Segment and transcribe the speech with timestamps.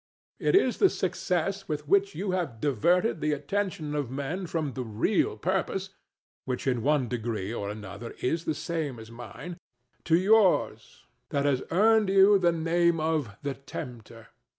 [0.39, 4.83] It is the success with which you have diverted the attention of men from their
[4.83, 5.91] real purpose,
[6.45, 9.59] which in one degree or another is the same as mine,
[10.05, 14.29] to yours, that has earned you the name of The Tempter.